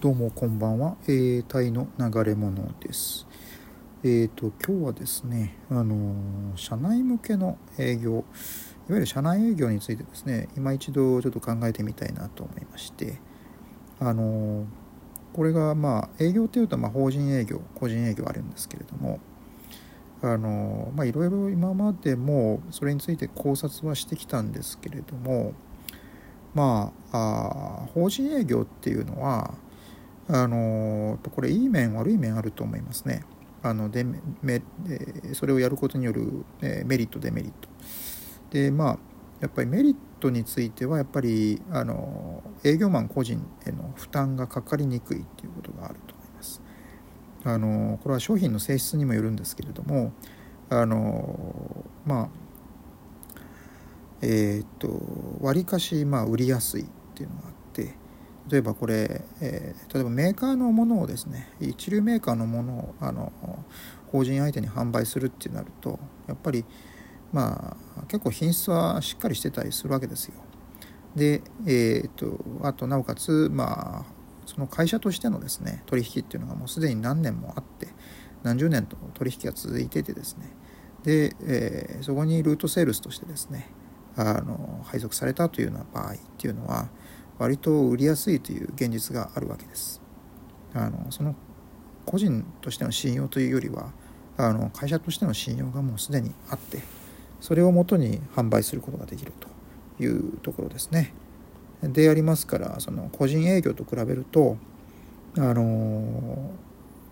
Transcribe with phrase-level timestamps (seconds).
[0.00, 3.26] どうもこんばんは、えー、タイの流れ物です。
[4.02, 8.24] えーと、今日はですね、あのー、社内向けの営業、いわ
[8.88, 13.20] ゆる社内営業についてですね、今一度ちょっと考えてみたいなと思いまして、
[13.98, 14.64] あのー、
[15.34, 19.20] これがまあ営業というとまあ法人営業、個人営業あるんですけれども、
[20.22, 25.52] あのまあいろいろ今までもそれについて考察はしてきたんですけれども、
[26.54, 29.52] まあ、あ法人営業っていうのは、
[30.28, 33.24] あのこれいい面悪い面あると思いますね。
[33.62, 34.04] あので
[34.42, 34.62] め
[35.34, 37.68] それをやることによるメリットデメリット。
[38.50, 38.98] でまあ
[39.40, 46.62] やっぱりメリットについてはやっぱりあの営業マン個人への負担がかかりにくいっていうことがあると思います。
[47.44, 50.12] あのこれは商品の性質にもよるんですけれども
[50.68, 52.28] あのまあ
[54.22, 55.00] えっ、と
[55.40, 57.94] わりかしまあ売りやすいっていうのがあって
[58.48, 63.32] 例えばこれ、えー、例えばメーカーのものをですね一流メーカーのものをあの
[64.10, 66.64] 法人相手に販売するってなるとやっぱり
[67.32, 70.34] まあ結構品質はしっかりしてたりするわけですよ。
[71.14, 74.04] で、えーと、あとなおかつまあ
[74.46, 77.88] その会社としてのですね取引っていうのがもうすでに何年もあって
[78.42, 80.50] 何十年と取引が続いててですね
[81.04, 83.70] で、えー、そこにルートセールスとしてですね
[84.16, 86.88] あの配属されたというような場合っていうのは
[87.40, 90.00] 割と売りやすいという現実があるわけです。
[90.74, 91.34] あのその
[92.04, 93.92] 個人としての信用というよりは
[94.36, 96.82] あの会社としての信用がもうすでにあって
[97.40, 99.48] それをもとに販売することができると
[100.02, 101.14] いうところですね。
[101.82, 104.58] でありますからその個人営業と比べると
[105.38, 106.50] あの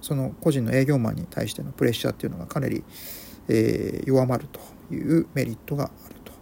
[0.03, 2.85] その個人の営業マンに対してのプレッシャーっていうのがかなり、
[3.49, 4.61] えー、弱まると
[4.95, 6.33] いうメリットがあると。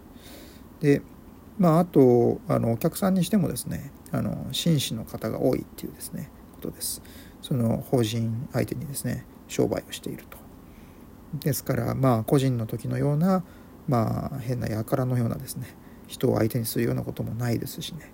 [0.81, 1.01] で
[1.57, 7.01] まあ、あとあのお客さんにしてもですねあの紳士の方が多いっていうですねことです。
[7.41, 10.37] その法人相手にですね商売をしていると。
[11.39, 13.43] ですからまあ個人の時のような
[13.87, 15.75] まあ変な輩のようなですね
[16.07, 18.11] 人を相手にするようなこともないですしね。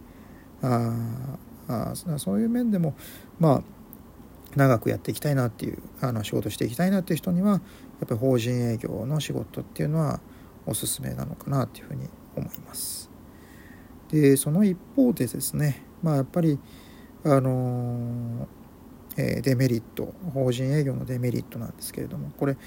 [0.61, 1.37] あ
[1.67, 2.95] あそういう面でも
[3.39, 3.63] まあ
[4.55, 7.61] 長くやっていきたいなっていうあの仕事していきたいなっていう人にはやっ
[8.07, 10.19] ぱり法人営業の仕事っていうのは
[10.65, 13.12] おすすめなのかなというふうに思います。
[14.13, 16.59] でその一方でですねまあやっぱり
[17.25, 18.47] あの
[19.15, 22.57] えー、デメリット法人営業のデメリットなんですけれどもこれ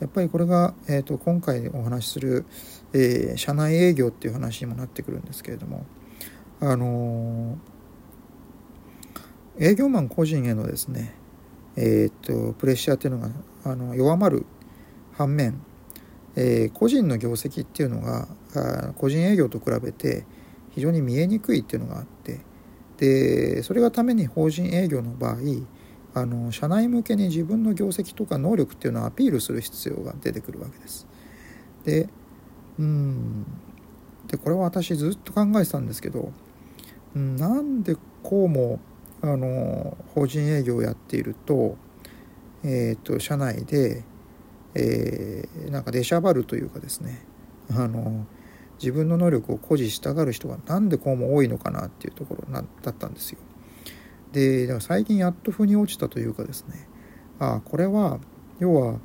[0.00, 2.44] やっぱりこれが、えーと、今回お話しする、
[2.92, 5.84] えー、社内営業っていう話にもなってくるんですけれども
[6.60, 7.58] あの
[9.60, 11.14] 営業マン個人へのですね
[11.76, 13.30] えっ、ー、とプレッシャーっていうのが
[13.64, 14.46] あの弱まる
[15.12, 15.60] 反面、
[16.36, 18.28] えー、個人の業績っていうのが
[18.96, 20.24] 個人営業と比べて
[20.74, 22.40] 非常に見えにくいっていうのがあって
[22.98, 25.36] でそれがために法人営業の場合
[26.14, 31.06] あの社内向けに自分の業績とか能力っていうのをアピールする必要が出てくるわけです。
[31.84, 32.08] で
[32.78, 33.46] うん
[34.26, 36.32] でこれは私ずっと考えてたんですけど
[37.14, 38.80] なんでこうも
[39.20, 41.76] あの法人営業をやっていると,、
[42.64, 44.02] えーと、社内で、
[44.74, 47.24] えー、なんか出しゃばるというかですね
[47.70, 48.26] あの
[48.82, 53.38] 自分の能力を誇示したがる人がなんでこうも多いのかなっていうところなだったんですよ。
[54.32, 56.88] でだから最近やっと腑に落ちたというかですね
[57.38, 58.18] あこれは
[58.58, 58.98] 要は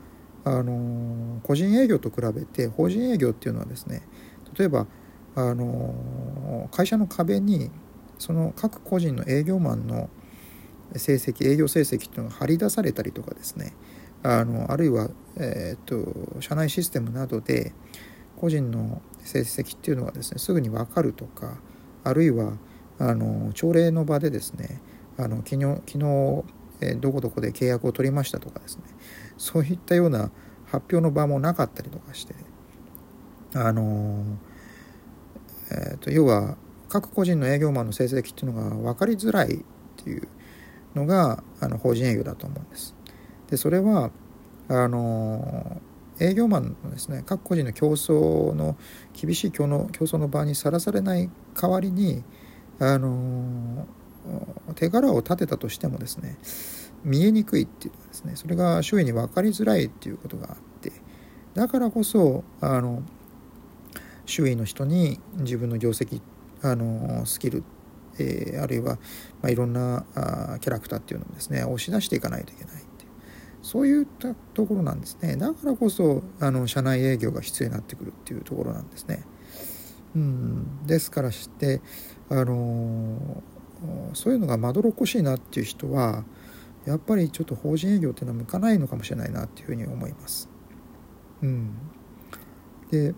[0.45, 4.07] あの個人営業と比べて法人営業っていうのはですね
[4.57, 4.87] 例えば
[5.35, 7.69] あの会社の壁に
[8.17, 10.09] その各個人の営業マンの
[10.95, 13.73] 成績営業成績っていうのが張り出されたりとかですね
[14.23, 17.73] あのあるいは、えーと社内システムなどで
[18.37, 21.57] 個人の成績っていうのがですねすぐに分かるとか
[22.03, 22.53] あるいは
[22.97, 24.81] あの朝礼の場でですね
[25.17, 26.43] あの昨日昨日、
[26.81, 28.83] えどこどこで契約を取りましたとかですね
[29.37, 30.31] そういったような
[30.65, 32.35] 発表の場もなかったりとかして
[33.55, 34.23] あの、
[35.71, 36.55] えーと、要は
[36.87, 39.59] 各個人の営業マンの成績っていうのが分かりづらいっ
[39.97, 40.27] ていう
[40.95, 42.95] のがあの法人営業だと思うんです。
[43.49, 44.11] でそれは
[44.69, 45.81] あの
[46.19, 48.75] 営業マンのですね各個人の競争の
[49.13, 51.29] 厳しい競の競争の場にさらされない
[51.59, 52.23] 代わりに
[52.79, 53.87] あの
[54.75, 56.37] 手柄を立てたとしてもですね
[57.03, 60.91] 見えにくいっていうのですねそれが周囲に分かりづらいっていうことがあって
[61.53, 63.03] だからこそあの
[64.25, 66.21] 周囲の人に自分の業績
[66.61, 67.63] あのスキル、
[68.19, 68.95] えー、あるいは、
[69.41, 72.73] まあ、いろんなあキャラクターっていうのをですね押し出していかないといけない。
[73.67, 79.25] そういったところなんですねだからこそあの社内営業が必要になってくるっていうところなんですね。
[80.15, 81.81] うん、ですからして
[82.29, 83.43] あの
[84.13, 86.23] そういうのがまどろっこしいなっていう人は
[86.85, 90.49] やっぱりちょっと法人営業っていうのは向かないのかもしれないなっていうふうに思います。
[91.41, 91.71] うん、
[92.89, 93.13] で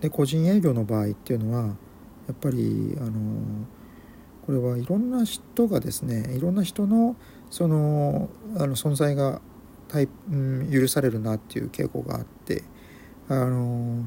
[0.00, 1.74] で個人営業の場合っていうのはや
[2.32, 3.12] っぱりあの
[4.48, 7.16] これはいろんな人がですねいろんな人の
[7.50, 9.42] そのあの存在が
[9.88, 12.64] タイ、うん、許されるなっていう傾向があって
[13.28, 14.06] あの、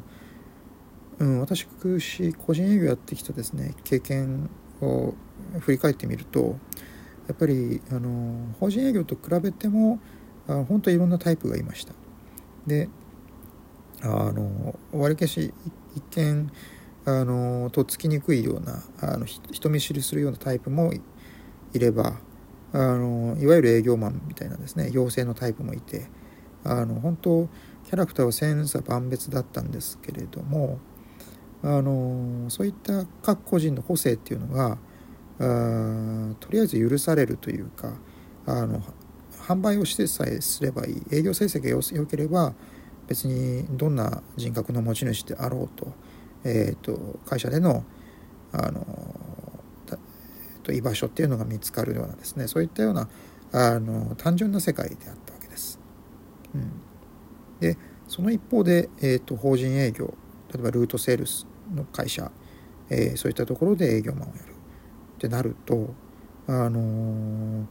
[1.20, 4.50] うん、私個人営業やってきたですね経験
[4.82, 5.14] を
[5.60, 6.58] 振り返ってみると
[7.28, 10.00] やっぱりあの法人営業と比べても
[10.48, 11.94] あ本当にいろんなタイプがいました。
[12.66, 12.90] で
[14.02, 15.54] あのわりし
[15.96, 16.52] 一見
[17.06, 20.94] あのとっつきにくいようなあの人見知りするようなタイプも
[21.74, 22.20] いれば
[22.74, 26.08] あのいわゆる営業マンみたいなですね妖精のタイプもいて
[26.64, 27.50] あの本当
[27.86, 30.80] キャラクターは千差万別だったんですけれども
[31.64, 34.78] あのそういった各個人の個性っていうのが
[35.40, 37.94] あとりあえず許されるというか
[38.46, 38.82] あの
[39.48, 41.04] 販売をしてさえすればいい。
[41.12, 42.54] 営業成績が良ければ
[43.08, 45.94] 別にどんな人格の持ち主であろうと,、
[46.44, 47.84] えーと、会社での
[48.52, 48.86] あの、
[49.88, 53.08] えーと、居場所っていうのが見つかるようなですねそういったような
[53.54, 55.80] あの単純な世界であったわけです。
[56.54, 56.72] うん、
[57.60, 57.78] で
[58.08, 60.14] その一方で、えーと、法人営業
[60.54, 62.32] 例えばルートセールスの会社、
[62.90, 64.52] えー、そういったところで営業マンをやる
[65.16, 65.94] ってなると
[66.48, 67.66] あのー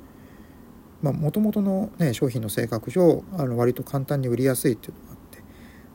[1.03, 5.10] もともとの、ね、商品の性格上あの割と簡単に売りやすいっていうの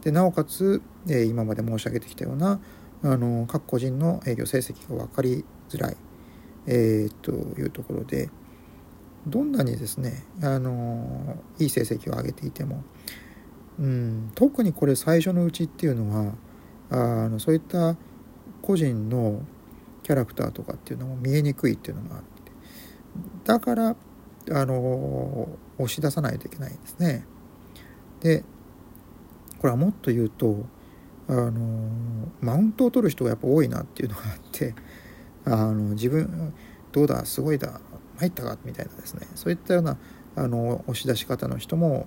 [0.05, 2.59] でなおかつ、え、今まで申し上げてきたような
[3.03, 5.97] あの各個人の営業成績が分かりづらい、
[6.67, 8.29] えー、というところで
[9.25, 12.83] どんなにですねあのいい成績を上げていても、
[13.79, 16.33] うん、特にこれ最初のうちっていうのは
[16.91, 17.97] あのそういった
[18.61, 19.41] 個人の
[20.03, 22.29] キャラクターとかっていうのも見えにくいっていうのがあって
[23.43, 23.95] だから
[24.51, 25.49] あの
[25.79, 27.25] 押し出さないといけないんですね。
[28.19, 28.43] で
[29.65, 30.63] これはもっと言うと
[31.27, 31.51] あの
[32.39, 34.75] マウントを取る人がやっぱ多いなっていうのがあって
[35.43, 36.53] あの自分
[36.91, 37.81] どうだすごいだ
[38.19, 39.97] 参ったかみたいなですねそういったような
[40.35, 42.05] あの押し出し方の人も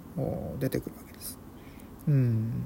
[0.61, 1.37] 出てくるわけです。
[2.07, 2.63] うん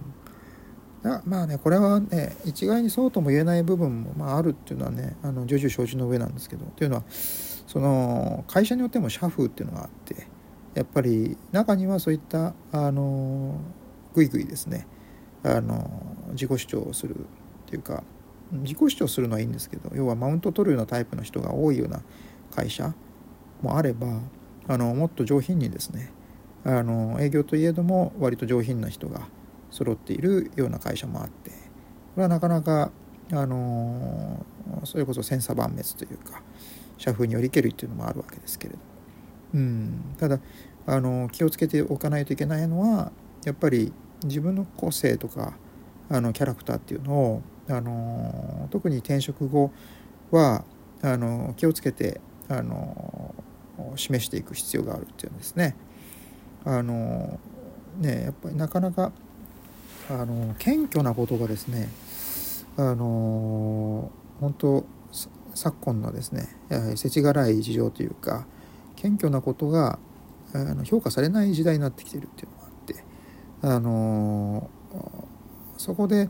[1.24, 10.26] まあねこれはね一概にそうとも言えない部分も、まあ、あるっていうのはねあの重々承知の上なんですけどというのはその会社によっても社風っていうのがあって
[10.74, 13.58] やっぱり中にはそういったあの
[14.14, 14.87] ぐいぐいですね。
[15.44, 15.91] あの
[16.31, 17.19] 自己主張をするっ
[17.67, 18.05] ていうか
[18.53, 22.03] 自己主張するのはいいんですけど要はマウント取るようなタイプの人が多いような
[22.55, 22.94] 会社
[23.61, 24.20] もあれば
[24.69, 26.12] あのもっと上品にですね
[26.64, 29.23] あの営業といえども割と上品な人が
[29.70, 31.56] 揃っているような会社もあってこ
[32.19, 32.93] れはなかなか
[33.32, 34.44] あの
[34.85, 36.43] それこそ千差万別というか
[36.99, 38.79] 社風によりけるっていうのもあるわけですけれど。
[39.55, 40.38] うん、ただ
[40.87, 43.12] あの気をつけておかないといけないのは
[43.44, 43.92] やっぱり
[44.24, 45.54] 自分の個性とか
[46.08, 49.72] あのキャラクターっていうのをあの特に転職後
[50.30, 50.64] は
[51.02, 53.34] あの気をつけてあの
[53.96, 55.76] 示していく必要があるっていうんですね。
[56.64, 57.40] あの
[57.98, 59.12] ねやっぱりなかなか
[60.08, 61.88] あの謙虚なことがですね
[62.76, 64.10] あの
[64.40, 64.86] 本当
[65.54, 66.48] 昨今のですね
[66.96, 68.46] 世知辛い事情というか
[68.96, 69.99] 謙虚なことが
[70.54, 72.62] あの評価されない時代になってきてるっていうのが
[73.62, 74.69] あの
[75.78, 76.28] そこで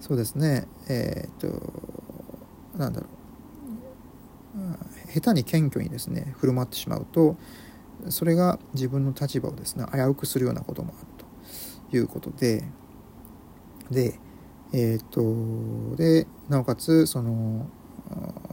[0.00, 3.10] そうですねえー、っとなんだろう。
[5.12, 7.36] 下手に謙虚にですね振る舞ってしまうと
[8.08, 11.06] それが自分の立場をですね危うくするようなこともある
[11.90, 12.64] ということで
[13.90, 14.18] で
[14.72, 17.68] えー、っとでなおかつその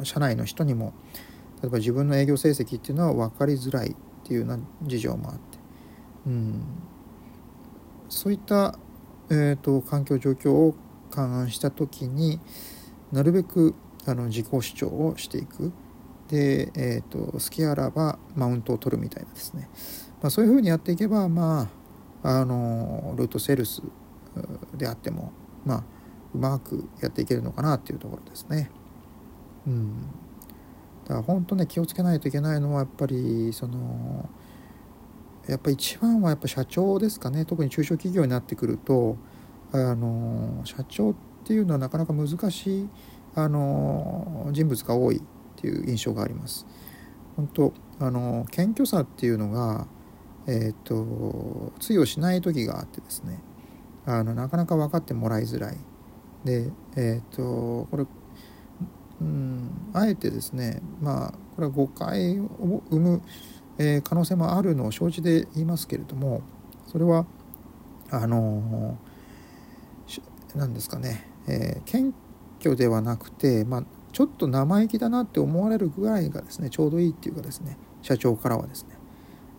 [0.03, 0.93] 社内の人にも
[1.61, 5.41] 例えば自分の営業成績っていうのは分かりづらいっていうような事情もあって、
[6.27, 6.61] うん、
[8.09, 8.77] そういった、
[9.29, 10.75] えーと、環境状況を
[11.11, 12.39] 勘案した時に
[13.11, 15.71] なるべくあの自己主張をしていく。
[16.29, 19.69] で、えーと、好きあらばマウントを取るみたいなですね、
[20.21, 21.69] まあ、そういうふうにやっていけばま
[22.21, 23.81] ああのルートセールス
[24.75, 25.31] であっても
[25.65, 25.83] まあ
[26.33, 28.69] うまくやっていけるのかなっていうところですね。
[29.65, 30.01] うん、
[31.05, 34.29] だから本当ね気をつけないといけないのはやっぱりその
[35.47, 39.17] やっぱ一番はやっぱ社長ですかね特に中小企業になってくると
[39.71, 42.89] あの社長っていうのはなかなか難しい
[43.35, 45.21] あの人物が多いっ
[45.55, 46.65] ていう印象があります。
[47.35, 49.87] 本当あの謙虚さっていうのが、
[50.47, 53.39] えーと、通用しない時があってですね
[54.05, 55.77] あのなかなか分かってもらいづらい。
[56.43, 58.05] で、えーとこれ
[59.19, 63.21] うんあえてですねまあこれは誤解を生む、
[63.77, 66.41] え、可能性もあるのを承知で言いますけれども
[66.87, 67.25] それは
[68.09, 68.97] あの
[70.55, 72.13] 何ですかね、え、謙
[72.61, 78.97] 虚ではなくて、まあ、ちょっと生意気だなって思われるぐらいがですねちょうどいいっていうかですね社長からはですね。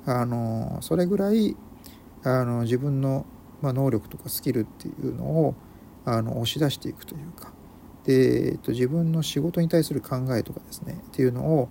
[0.06, 1.54] あのそれぐらい
[2.24, 3.26] あの自分の、
[3.60, 5.54] まあ、能力とかスキルっていうのを
[6.06, 7.52] あの押し出していくというか。
[8.04, 11.68] で、えっと、自分の仕事に対する考えとかですねっていうのを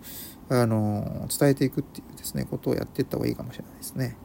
[0.49, 4.15] あの伝えていくっていうですねことをやっていった方がいいかもしれないですね。